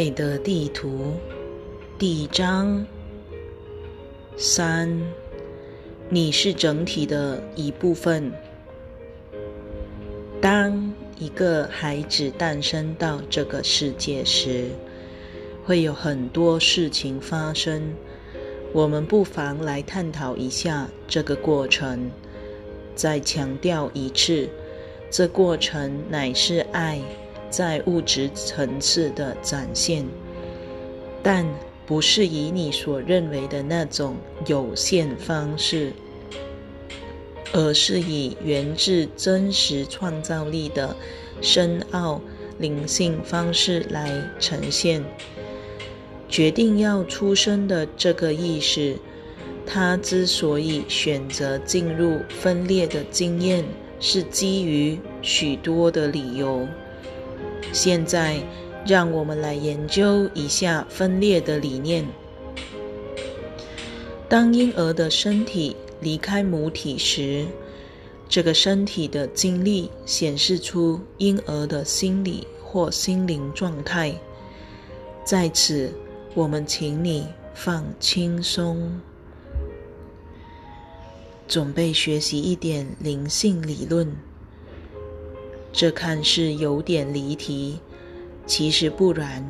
[0.00, 1.12] 爱的地图
[1.98, 2.86] 第一章
[4.34, 4.98] 三，
[6.08, 8.32] 你是整体的一部分。
[10.40, 14.70] 当一个孩子诞生到这个世界时，
[15.66, 17.94] 会有很多事情发生。
[18.72, 22.10] 我们不妨来探讨一下这个过程。
[22.94, 24.48] 再强调一次，
[25.10, 27.02] 这过程乃是爱。
[27.50, 30.06] 在物质层次的展现，
[31.22, 31.44] 但
[31.84, 35.92] 不是以你所认为的那种有限方式，
[37.52, 40.96] 而是以源自真实创造力的
[41.42, 42.20] 深奥
[42.58, 45.04] 灵性方式来呈现。
[46.28, 48.96] 决定要出生的这个意识，
[49.66, 53.64] 它之所以选择进入分裂的经验，
[53.98, 56.68] 是基于许多的理由。
[57.72, 58.42] 现在，
[58.86, 62.06] 让我们来研究一下分裂的理念。
[64.28, 67.46] 当婴儿的身体离开母体时，
[68.28, 74.14] 这个身体的经历显示出婴儿的心理或心灵状态。
[75.24, 75.92] 在此，
[76.34, 79.00] 我们请你放轻松，
[81.46, 84.16] 准备学习一点灵性理论。
[85.72, 87.78] 这看似有点离题，
[88.46, 89.44] 其实不然。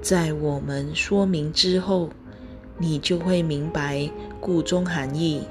[0.00, 2.08] 在我们说明之后，
[2.78, 4.08] 你就会明白
[4.40, 5.42] 故中含义。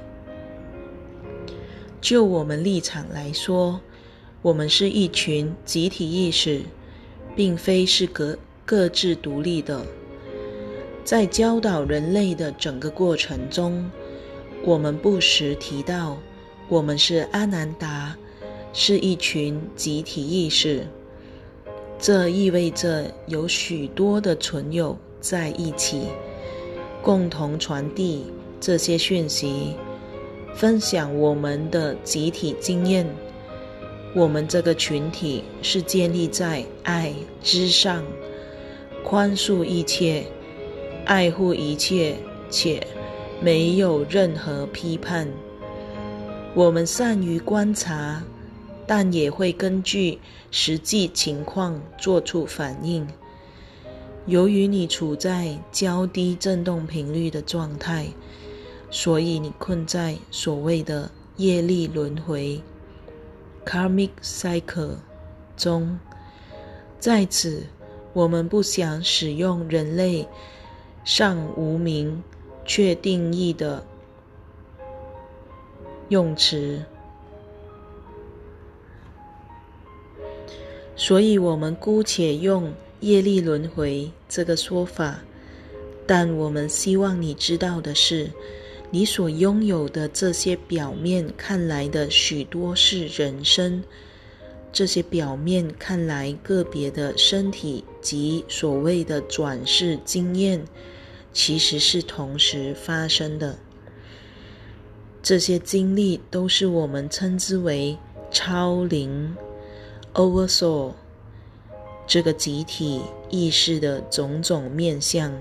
[2.00, 3.80] 就我们立场来说，
[4.42, 6.62] 我们是一群集体意识，
[7.36, 9.84] 并非是各各自独立的。
[11.04, 13.90] 在教导人类的整个过程中，
[14.64, 16.16] 我们不时提到，
[16.68, 18.16] 我们是阿南达。
[18.72, 20.86] 是一群集体意识，
[21.98, 26.02] 这意味着有许多的存有在一起，
[27.02, 28.24] 共同传递
[28.60, 29.74] 这些讯息，
[30.54, 33.06] 分享我们的集体经验。
[34.14, 38.04] 我们这个群体是建立在爱之上，
[39.04, 40.24] 宽恕一切，
[41.04, 42.14] 爱护一切，
[42.50, 42.86] 且
[43.40, 45.28] 没有任何批判。
[46.54, 48.22] 我们善于观察。
[48.92, 50.18] 但也会根据
[50.50, 53.06] 实际情况做出反应。
[54.26, 58.08] 由于你处在较低振动频率的状态，
[58.90, 62.60] 所以你困在所谓的业力轮回
[63.64, 64.96] （karmic cycle）
[65.56, 65.96] 中。
[66.98, 67.66] 在此，
[68.12, 70.26] 我们不想使用人类
[71.04, 72.24] 尚无名
[72.64, 73.86] 却定义的
[76.08, 76.84] 用词。
[81.00, 85.18] 所以，我们姑且用“业力轮回”这个说法。
[86.06, 88.30] 但我们希望你知道的是，
[88.90, 93.82] 你所拥有的这些表面看来的许多是人生，
[94.70, 100.62] 这些表面看来个别的身体及所谓的转世经验，
[101.32, 103.58] 其实是同时发生的。
[105.22, 107.96] 这些经历都是我们称之为
[108.30, 109.34] 超灵。
[110.14, 110.92] Oversoul，
[112.04, 115.32] 这个集体意识的种种面相，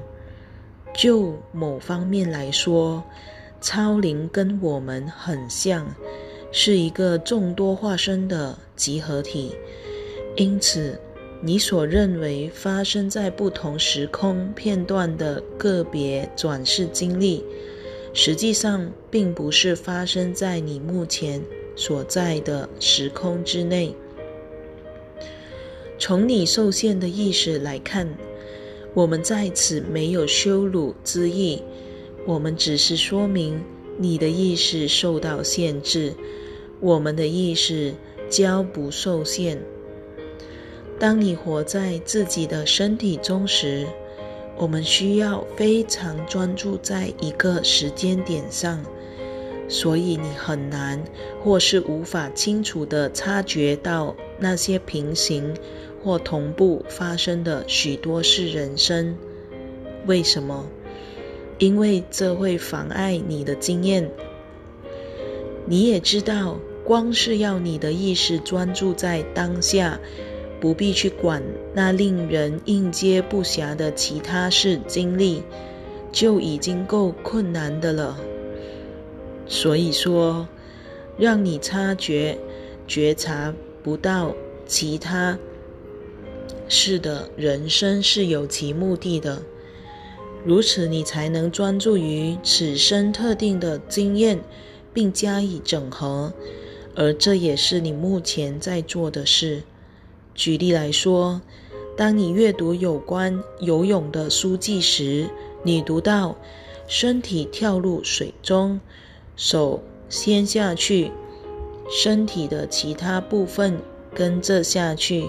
[0.94, 3.04] 就某方面来说，
[3.60, 5.88] 超灵跟我们很像，
[6.52, 9.56] 是一个众多化身的集合体。
[10.36, 11.02] 因此，
[11.42, 17.44] 你所认为发生在不同时空片段的个别转世经历，
[18.14, 21.42] 实际上并不是发生在你目前
[21.76, 23.96] 所在的时空之内。
[26.00, 28.18] 从你受限的意识来看，
[28.94, 31.62] 我们在此没有羞辱之意，
[32.26, 33.62] 我们只是说明
[33.98, 36.16] 你的意识受到限制，
[36.80, 37.94] 我们的意识
[38.30, 39.62] 将不受限。
[40.98, 43.86] 当你活在自己的身体中时，
[44.58, 48.82] 我们需要非常专注在一个时间点上，
[49.68, 51.04] 所以你很难
[51.44, 55.54] 或是无法清楚地察觉到那些平行。
[56.04, 59.18] 或同步发生的许多是人生，
[60.06, 60.66] 为什么？
[61.58, 64.10] 因为这会妨碍你的经验。
[65.66, 70.00] 你也知道，光是要你的意识专注在当下，
[70.60, 71.44] 不必去管
[71.74, 75.44] 那令人应接不暇的其他事经历，
[76.12, 78.18] 就已经够困难的了。
[79.48, 80.48] 所以说，
[81.18, 82.38] 让你察觉、
[82.88, 83.54] 觉察
[83.84, 84.34] 不到
[84.66, 85.38] 其他。
[86.72, 89.42] 是的，人生是有其目的的，
[90.46, 94.40] 如此你才能专注于此生特定的经验，
[94.94, 96.32] 并加以整合，
[96.96, 99.64] 而这也是你目前在做的事。
[100.36, 101.42] 举例来说，
[101.98, 105.28] 当你阅读有关游泳的书籍时，
[105.64, 106.38] 你读到
[106.86, 108.80] 身体跳入水中，
[109.36, 111.12] 手先下去，
[111.90, 113.80] 身体的其他部分
[114.14, 115.26] 跟着下去。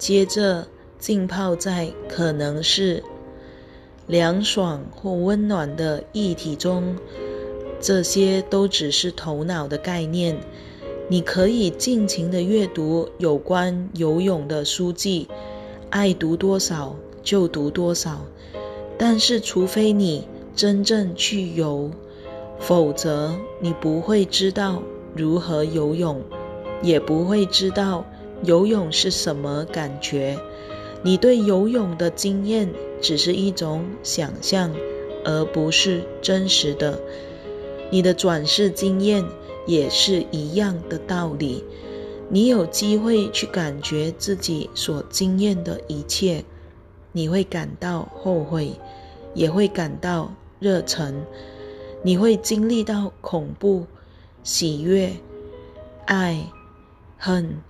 [0.00, 0.66] 接着
[0.98, 3.04] 浸泡在可能是
[4.06, 6.96] 凉爽或温暖的液体中，
[7.82, 10.40] 这些都只是头脑的概念。
[11.08, 15.28] 你可以尽情的阅读有关游泳的书籍，
[15.90, 18.24] 爱读多少就读多少。
[18.96, 20.26] 但是，除非你
[20.56, 21.90] 真正去游，
[22.58, 24.82] 否则你不会知道
[25.14, 26.22] 如何游泳，
[26.80, 28.06] 也不会知道。
[28.42, 30.38] 游泳是什么感觉？
[31.02, 34.74] 你对游泳的经验只是一种想象，
[35.24, 37.00] 而不是真实的。
[37.90, 39.24] 你的转世经验
[39.66, 41.64] 也是一样的道理。
[42.28, 46.44] 你有机会去感觉自己所经验的一切，
[47.12, 48.72] 你会感到后悔，
[49.34, 51.14] 也会感到热忱，
[52.02, 53.86] 你会经历到恐怖、
[54.44, 55.10] 喜悦、
[56.06, 56.44] 爱、
[57.18, 57.62] 恨。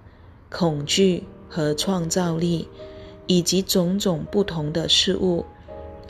[0.50, 2.68] 恐惧和创造力，
[3.26, 5.44] 以及种种不同的事物，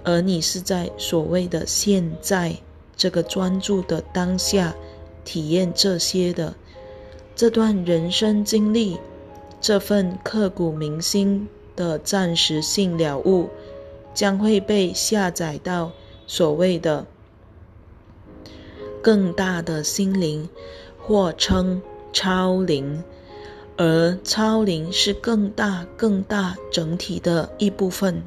[0.02, 2.56] 而你是在所谓的现在
[2.96, 4.74] 这个专注的当下
[5.24, 6.54] 体验这些的
[7.36, 8.98] 这段人生经历，
[9.60, 11.46] 这份刻骨铭心
[11.76, 13.48] 的暂时性了悟，
[14.14, 15.92] 将会被下载到
[16.26, 17.06] 所谓的
[19.02, 20.48] 更大的心灵，
[20.98, 21.80] 或称
[22.12, 23.02] 超灵。
[23.82, 28.24] 而超灵是更大、更大整体的一部分。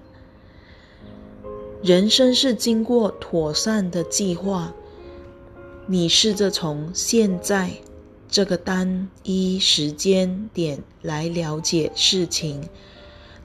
[1.83, 4.73] 人生是经过妥善的计划。
[5.85, 7.69] 你试着从现在
[8.27, 12.67] 这个单一时间点来了解事情，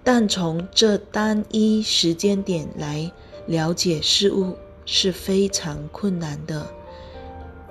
[0.02, 3.12] 但从这单一时间点来
[3.46, 4.56] 了解事物
[4.86, 6.68] 是非常困难的。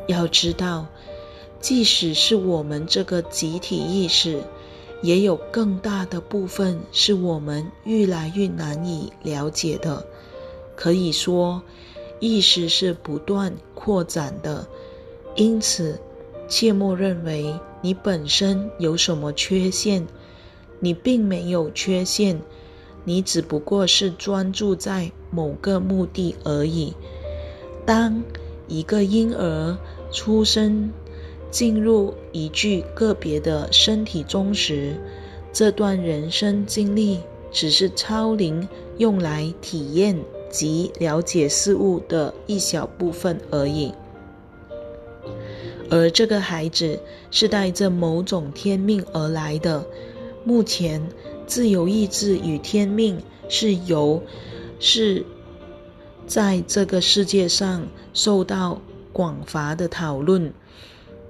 [0.07, 0.85] 要知道。
[1.59, 4.41] 即使是我们这个集体意识，
[5.01, 10.05] 也有更大的部分是我们越来越难以了解的。
[10.75, 11.61] 可以说，
[12.19, 14.67] 意识是不断扩展的。
[15.35, 15.99] 因此，
[16.47, 20.07] 切莫认为你本身有什么缺陷，
[20.79, 22.39] 你并没有缺陷，
[23.03, 26.93] 你只不过是专注在某个目的而已。
[27.85, 28.23] 当
[28.67, 29.77] 一个婴儿
[30.11, 30.91] 出生，
[31.49, 34.95] 进入一具个别的身体中时，
[35.53, 37.19] 这段人生经历
[37.51, 38.67] 只是超灵
[38.97, 43.93] 用来体验及了解事物的一小部分而已。
[45.89, 46.99] 而这个孩子
[47.31, 49.85] 是带着某种天命而来的。
[50.43, 51.09] 目前，
[51.45, 54.21] 自由意志与天命是由
[54.79, 55.25] 是
[56.25, 58.81] 在这个世界上受到
[59.13, 60.53] 广泛的讨论。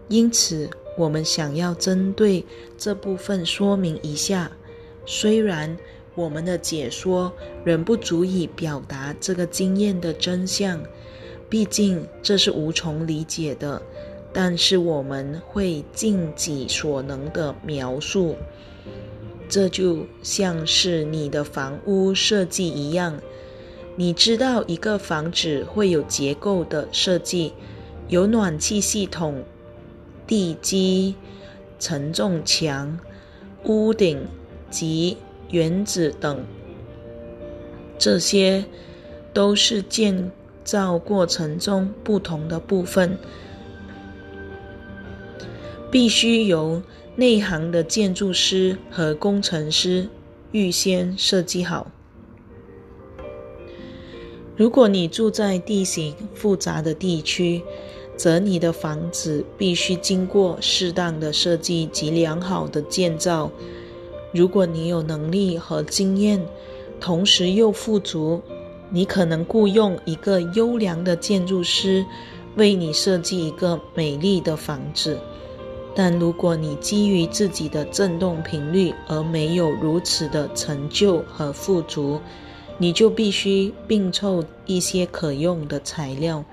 [0.08, 2.46] 因此，我们想要针对
[2.78, 4.52] 这部分说明一下。
[5.06, 5.78] 虽然
[6.16, 7.32] 我们的解说
[7.64, 10.82] 仍不足以表达这个经验的真相，
[11.50, 13.82] 毕竟这是无从理解的，
[14.34, 18.36] 但是我们会尽己所能的描述。
[19.48, 23.18] 这就像是你的房屋设计一样，
[23.96, 27.54] 你知道一个房子会有结构的设计，
[28.10, 29.44] 有暖气系统。
[30.28, 31.16] 地基、
[31.80, 33.00] 承重墙、
[33.64, 34.28] 屋顶
[34.70, 35.18] 及
[35.50, 36.44] 原子等，
[37.98, 38.66] 这些
[39.34, 40.32] 都是建
[40.64, 43.18] 造过程中不同的部分，
[45.90, 46.84] 必须由
[47.16, 50.10] 内行的建筑师和工程师
[50.52, 51.90] 预先设计好。
[54.58, 57.64] 如果你住在地形复杂的地区，
[58.18, 63.50] 则你的房子必须经过适当的设计及良好的建造。
[64.34, 66.44] 如果你有能力和经验，
[67.00, 68.42] 同时又富足，
[68.90, 72.04] 你可能雇佣一个优良的建筑师
[72.56, 75.18] 为你设计一个美丽的房子。
[75.96, 82.20] 但如果你基于自己的振动频率而没有如此的成就和富足，
[82.78, 86.44] 你就必须并凑一些可用的材料。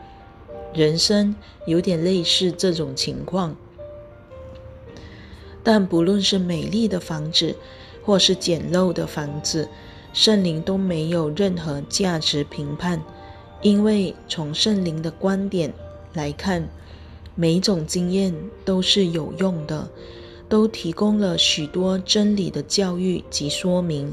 [0.74, 1.34] 人生
[1.66, 3.56] 有点类似这种情况，
[5.62, 7.54] 但不论是美丽的房子，
[8.02, 9.68] 或是简陋的房子，
[10.12, 13.00] 圣灵都没有任何价值评判，
[13.62, 15.72] 因为从圣灵的观点
[16.12, 16.68] 来看，
[17.36, 19.88] 每种经验都是有用的，
[20.48, 24.12] 都提供了许多真理的教育及说明。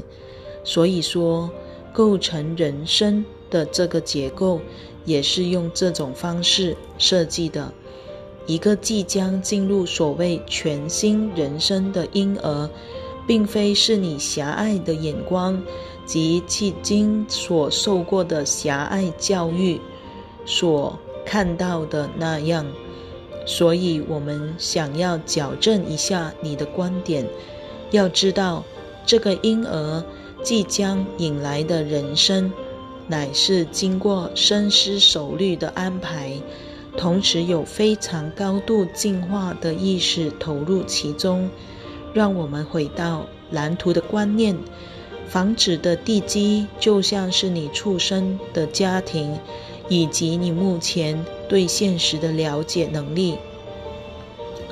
[0.64, 1.50] 所以说，
[1.92, 4.60] 构成人生的这个结构，
[5.04, 7.72] 也是用这种方式设计的。
[8.46, 12.68] 一个即将进入所谓全新人生的婴儿，
[13.26, 15.62] 并非是你狭隘的眼光
[16.04, 19.80] 及迄今所受过的狭隘教育
[20.44, 22.66] 所看到的那样。
[23.46, 27.26] 所以，我们想要矫正一下你的观点。
[27.90, 28.64] 要知道，
[29.04, 30.04] 这个婴儿
[30.42, 32.52] 即将引来的人生，
[33.12, 36.32] 乃是经过深思熟虑的安排。
[36.96, 41.50] 同时有非常高度进化的意识投入其中，
[42.14, 44.56] 让我们回到蓝图的观念。
[45.28, 49.38] 房子的地基就像是你出生的家庭，
[49.90, 53.36] 以及你目前对现实的了解能力。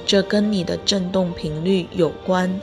[0.07, 2.59] 这跟你的振动频率有关。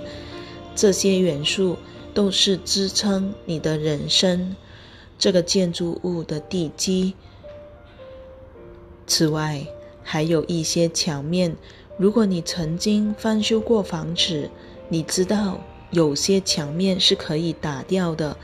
[0.75, 1.77] 这些元素
[2.13, 4.55] 都是支撑你的人生
[5.17, 7.13] 这个建筑物的地基。
[9.05, 9.65] 此外，
[10.03, 11.55] 还有一些墙面。
[11.97, 14.49] 如果你曾经翻修过房子，
[14.87, 15.59] 你知道
[15.91, 18.37] 有些墙面是可以打掉的。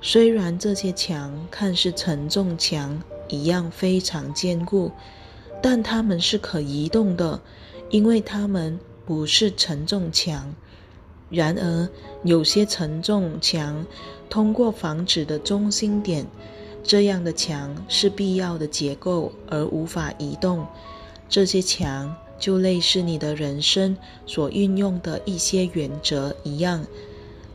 [0.00, 4.90] 虽然这些墙看似承重墙一样非常坚固，
[5.62, 7.40] 但它们是可移动的，
[7.90, 10.54] 因为它们不是承重墙。
[11.28, 11.88] 然而，
[12.24, 13.86] 有些承重墙
[14.32, 16.26] 通过房子的中心点。
[16.82, 20.66] 这样的墙是必要的结构，而无法移动。
[21.28, 26.82] 这些墙就类似你的人生所运用的一些原则一样。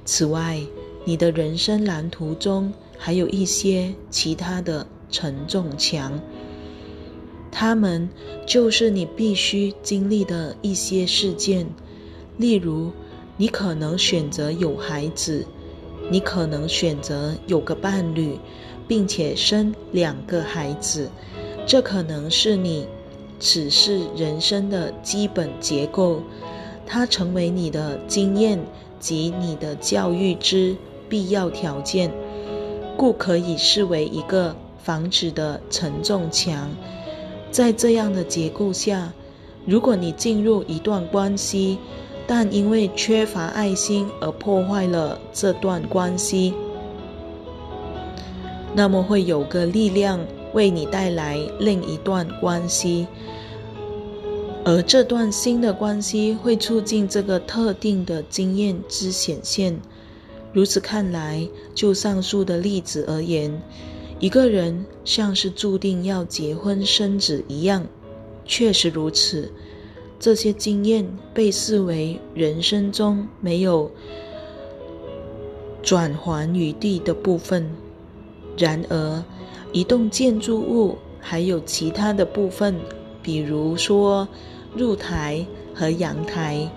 [0.05, 0.61] 此外，
[1.03, 6.21] 你的人生蓝图中还有一些其他的承重墙，
[7.51, 8.07] 它们
[8.45, 11.67] 就是你必须经历的一些事件。
[12.37, 12.91] 例如，
[13.35, 15.45] 你可能选择有孩子，
[16.09, 18.37] 你可能选择有个伴侣。
[18.87, 21.09] 并且生两个孩子，
[21.65, 22.87] 这可能是你
[23.37, 26.21] 此世人生的基本结构，
[26.85, 28.57] 它成为你的经验
[28.97, 30.77] 及你的教育之
[31.09, 32.09] 必要条件，
[32.95, 36.69] 故可以视为一个房子的承重墙。
[37.51, 39.11] 在这样的结构下，
[39.65, 41.77] 如果你进入一段关系，
[42.27, 46.53] 但因为缺乏爱心而破坏了这段关系，
[48.75, 50.19] 那么会有个力量
[50.53, 53.07] 为你带来另一段关系，
[54.65, 59.79] 而这段新的关系会促进这个特定的经验之显现。
[60.51, 63.61] 如此看来，就上述的例子而言，
[64.19, 67.85] 一个人像是注定要结婚生子一样，
[68.45, 69.51] 确实如此。
[70.19, 73.91] 这些经验被视为人生中没有
[75.83, 77.69] 转圜余地的部分。
[78.57, 79.23] 然而，
[79.71, 82.75] 一栋建筑物还有其他的部分，
[83.21, 84.27] 比如说
[84.75, 85.45] 露台
[85.75, 86.67] 和阳台，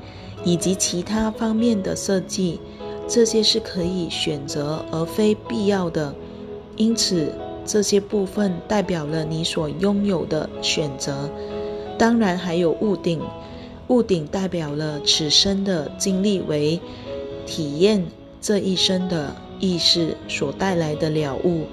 [0.44, 2.60] 以及其他方面的设计，
[3.08, 6.14] 这些是可以选择而非必要的。
[6.76, 7.32] 因此，
[7.64, 11.30] 这些部分代表了你所拥有的选择。
[12.00, 13.20] 当然，还有屋顶，
[13.88, 16.80] 屋顶代表了此生的经历为
[17.44, 18.06] 体验
[18.40, 19.36] 这一生的。
[19.62, 21.66] 意识所带来的了悟，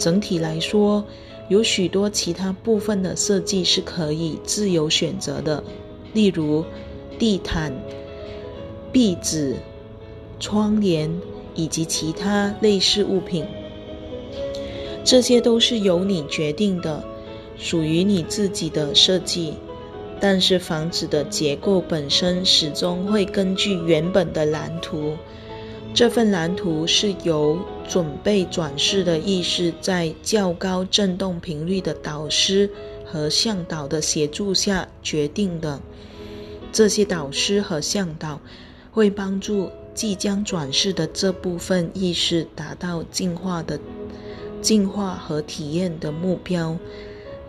[0.00, 1.04] 整体来说，
[1.48, 5.62] 有许多其他部分的设计是可以自由选择的，
[6.12, 6.64] 例如
[7.20, 7.72] 地毯、
[8.90, 9.54] 壁纸、
[10.40, 11.20] 窗帘
[11.54, 13.46] 以及其他类似物品。
[15.04, 17.04] 这些都是由你决定的，
[17.60, 19.54] 属于你自己的设计。
[20.20, 25.16] 但是房子的结构本身始终会根据原本的蓝图。
[25.94, 32.70] 这份蓝图是由准备转世的意识在较高振动频率的导师
[33.04, 35.80] 和向导的协助下决定的。
[36.70, 38.40] 这些导师和向导
[38.92, 43.80] 会帮助即将转世的这部分意识达到进化的
[44.60, 46.76] 进化和体验的目标。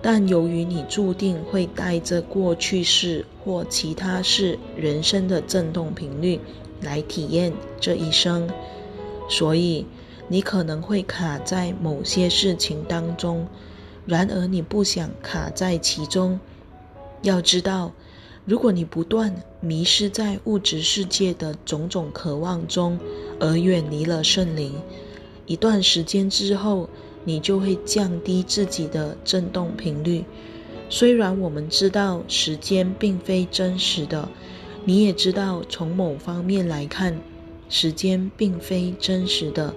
[0.01, 6.39] 但由于你注定会带着过去式或其他式人生的振动频率。
[6.83, 8.49] 来体验这一生，
[9.29, 9.85] 所以
[10.29, 13.45] 你可能会卡在某些事情当中，
[14.07, 16.39] 然而你不想卡在其中。
[17.21, 17.91] 要知道，
[18.45, 22.97] 如果你不断迷失在物质世界的种种渴望中，
[23.39, 24.73] 而远离了圣灵，
[25.45, 26.89] 一段时间之后，
[27.23, 30.23] 你就会降低自己的振动频率。
[30.89, 34.27] 虽然我们知道时间并非真实的，
[34.83, 37.21] 你也知道从某方面来看，
[37.69, 39.73] 时间并非真实的，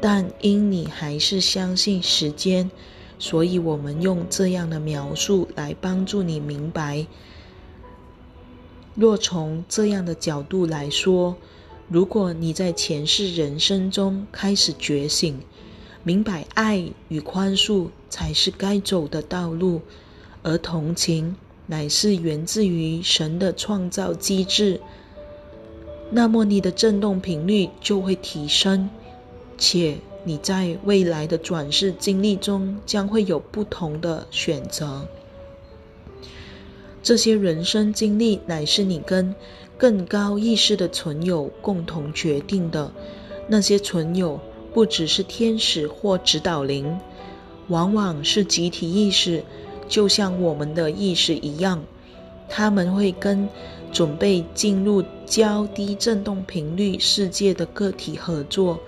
[0.00, 2.70] 但因你还是相信时间，
[3.20, 7.06] 所以我们用这样的描述来帮助你明白。
[8.96, 11.36] 若从这样的角度来说，
[11.88, 15.40] 如果你在前世人生中开始觉醒，
[16.08, 19.82] 明白爱与宽恕才是该走的道路，
[20.42, 21.36] 而同情
[21.66, 24.80] 乃是源自于神的创造机制，
[26.10, 28.88] 那么你的振动频率就会提升，
[29.58, 35.06] 且你在未来的转世经历中将会有不同的选择。
[37.02, 39.34] 这些人生经历乃是你跟
[39.76, 42.90] 更高意识的存有共同决定的。
[43.50, 44.38] 那些存有
[44.78, 47.00] 不只是天使或指导灵，
[47.66, 49.42] 往往是集体意识，
[49.88, 51.82] 就像我们的意识一样。
[52.48, 53.48] 他们会跟
[53.90, 58.78] 准备进入较低振动频率世界的个体合作。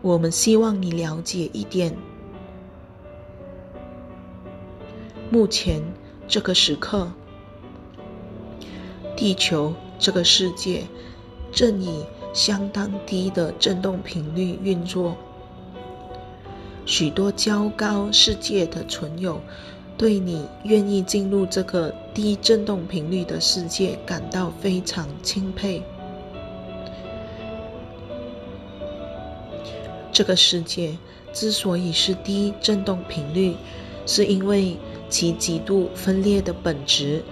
[0.00, 1.94] 我们希望你了解一点：
[5.30, 5.82] 目前
[6.26, 7.12] 这个时刻。
[9.14, 10.84] 地球这个世界
[11.52, 15.16] 正以相当低的振动频率运作，
[16.86, 19.40] 许多较高世界的存有
[19.96, 25.82] 对你愿意进入这个低振动频率的世界感到非常钦佩。
[30.12, 30.96] 这个世界
[31.32, 33.54] 之所以是低振动频率，
[34.06, 34.76] 是因为
[35.08, 37.22] 其极度分裂的本质。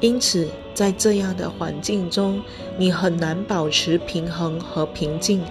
[0.00, 2.42] 因此，在这样的环境中，
[2.78, 5.42] 你很难保持平衡和平静。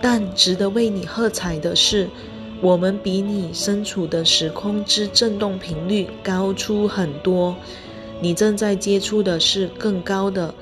[0.00, 2.08] 但值得为你喝彩的是，
[2.60, 7.56] 我们比你身处的时空之振动频率高出很多。
[8.20, 10.54] 你正在接触的是更高的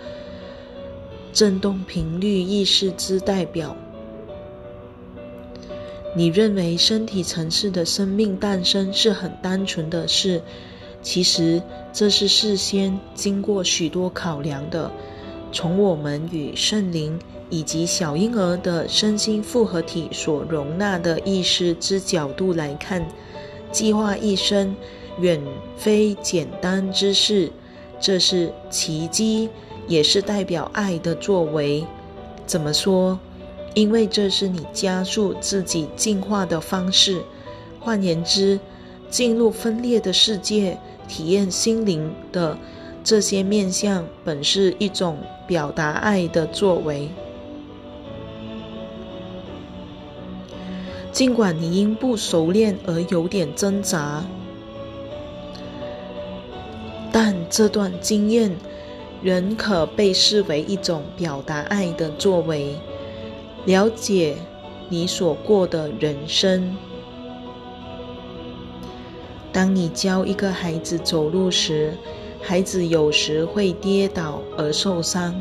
[1.32, 3.76] 振动频率意识之代表。
[6.14, 10.40] 你认为身体层次的生命诞生是很单纯的事。
[11.06, 14.90] 其实这是事先经过许多考量的。
[15.52, 17.16] 从我们与圣灵
[17.48, 23.06] 以及小婴儿的身心复合体所容纳的意识之角度来看，
[23.70, 24.74] 计划一生
[25.20, 25.40] 远
[25.76, 27.52] 非简单之事。
[28.00, 29.48] 这是奇迹，
[29.86, 31.84] 也是代表爱的作为。
[32.46, 33.16] 怎么说？
[33.74, 37.22] 因为这是你加速自己进化的方式。
[37.78, 38.58] 换言之，
[39.08, 40.76] 进入分裂的世界。
[41.08, 42.56] 体验心灵的
[43.04, 47.08] 这些面相，本是一种表达爱的作为。
[51.12, 54.24] 尽管你因不熟练而有点挣扎，
[57.10, 58.54] 但这段经验
[59.22, 62.76] 仍可被视为一种表达爱的作为。
[63.64, 64.36] 了解
[64.88, 66.76] 你所过的人生。
[69.56, 71.94] 当你教一个孩子走路时，
[72.42, 75.40] 孩子有时会跌倒而受伤。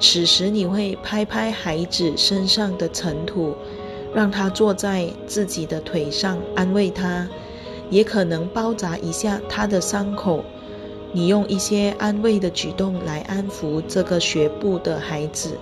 [0.00, 3.54] 此时，你会拍拍孩子身上的尘土，
[4.14, 7.28] 让他坐在自己的腿上，安慰他；
[7.90, 10.42] 也可能包扎一下他的伤口。
[11.12, 15.58] 你用一些安慰的举动来安抚这个学步的孩子，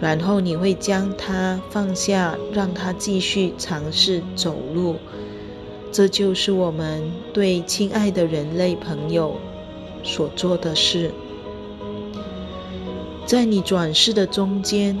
[0.00, 4.96] 然后你会将他放下，让他继续尝试走路。
[5.92, 9.36] 这就是我们对亲爱的人类朋友
[10.02, 11.10] 所做的事。
[13.26, 14.98] 在你转世的中间，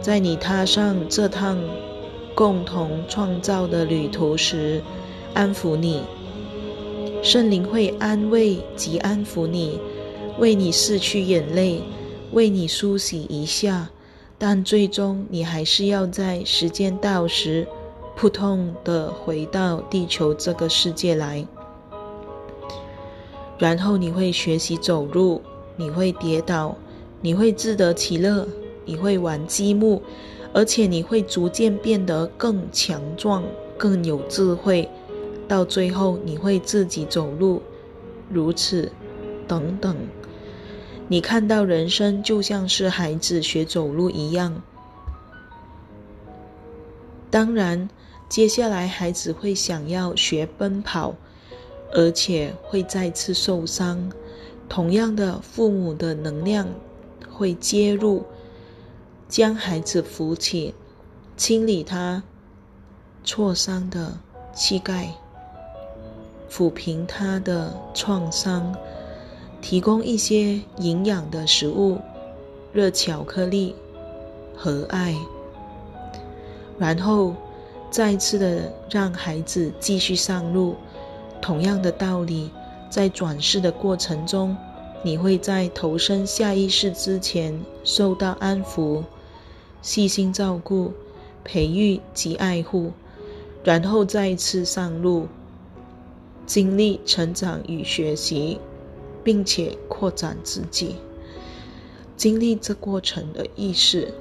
[0.00, 1.58] 在你踏上这趟
[2.34, 4.82] 共同创造的旅途时，
[5.34, 6.02] 安抚你。
[7.22, 9.78] 圣灵会安慰及安抚你，
[10.38, 11.80] 为你拭去眼泪，
[12.32, 13.90] 为你梳洗一下。
[14.38, 17.66] 但最终，你还是要在时间到时。
[18.14, 21.46] 扑通的回到地球这个世界来，
[23.58, 25.42] 然后你会学习走路，
[25.76, 26.76] 你会跌倒，
[27.20, 28.46] 你会自得其乐，
[28.84, 30.02] 你会玩积木，
[30.52, 33.42] 而且你会逐渐变得更强壮、
[33.76, 34.88] 更有智慧，
[35.48, 37.62] 到最后你会自己走路，
[38.30, 38.92] 如此
[39.48, 39.96] 等等。
[41.08, 44.62] 你看到人生就像是孩子学走路一样，
[47.32, 47.88] 当然。
[48.28, 51.14] 接下来，孩子会想要学奔跑，
[51.92, 54.10] 而且会再次受伤。
[54.70, 56.66] 同样的，父母的能量
[57.30, 58.24] 会介入，
[59.28, 60.74] 将孩子扶起，
[61.36, 62.22] 清理他
[63.22, 64.18] 挫伤的
[64.54, 65.10] 膝盖，
[66.50, 68.74] 抚平他的创伤，
[69.60, 71.98] 提供一些营养的食物，
[72.72, 73.74] 热巧克力
[74.56, 75.14] 和爱，
[76.82, 77.32] 然后
[77.92, 80.74] 再次的让孩子继续上路。
[81.40, 82.50] 同样的道理，
[82.90, 84.56] 在转世的过程中，
[85.04, 89.04] 你会在投身下一世之前受到安抚、
[89.80, 90.92] 细心照顾、
[91.44, 92.90] 培育及爱护，
[93.62, 95.28] 然后再次上路，
[96.46, 98.58] 经历成长与学习，
[99.22, 100.96] 并且扩展自己。
[102.16, 104.12] 经历这过程的意识，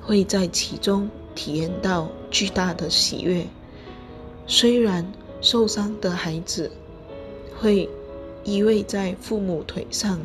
[0.00, 3.46] 会在其中体验到巨大的喜悦，
[4.46, 5.04] 虽然。
[5.40, 6.70] 受伤的孩子
[7.60, 7.86] 会
[8.44, 10.18] 依偎在父母腿上，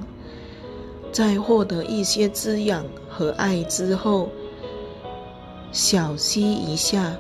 [1.12, 4.30] 在获得一些滋养和爱之后，
[5.74, 7.18] 小息一下。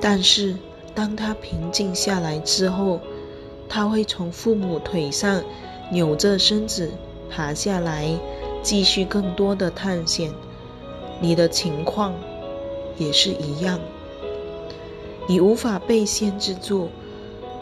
[0.00, 0.56] 但是
[0.94, 3.00] 当他平静下来之后，
[3.68, 5.42] 他会从父母腿上
[5.90, 6.92] 扭着身子
[7.28, 8.08] 爬下来，
[8.62, 10.30] 继续更多的探险。
[11.20, 12.14] 你的情况
[12.98, 13.80] 也是一样。
[15.28, 16.88] 你无法被限制住，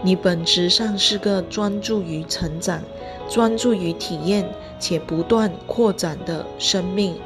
[0.03, 2.83] 你本质上是个专注于成长、
[3.29, 7.17] 专注于体验且不断扩展的生命。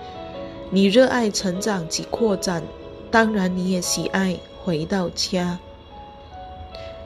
[0.71, 2.63] 你热爱成长及扩展，
[3.11, 5.59] 当然你也喜爱回到家，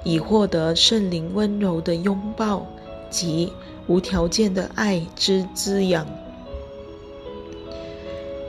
[0.04, 2.66] 以获得圣灵温柔的拥抱
[3.10, 3.52] 及
[3.86, 6.06] 无条件的爱之滋养。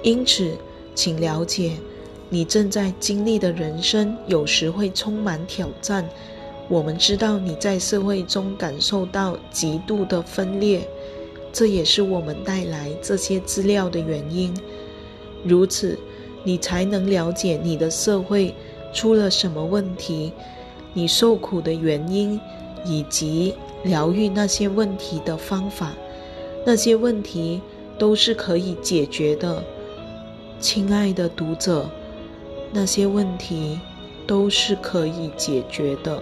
[0.04, 0.58] 因此，
[0.94, 1.72] 请了解。
[2.30, 6.08] 你正在经历的人生有时会充满挑战。
[6.68, 10.82] 我们知道你在社会中感受到极度的分裂，
[11.54, 14.52] 这也是我们带来这些资料的原因。
[15.44, 15.96] 如此，
[16.44, 18.54] 你才能了解你的社会
[18.92, 20.34] 出了什么问题，
[20.94, 22.40] 你受苦的原因，
[22.84, 25.94] 以及疗愈那些问题的方法。
[26.66, 27.62] 那些问题
[28.00, 29.64] 都是可以解决的，
[30.60, 31.88] 亲爱的读者。
[32.72, 33.80] 那些问题
[34.28, 36.22] 都是可以解决的。